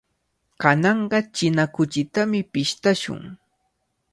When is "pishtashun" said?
2.51-3.21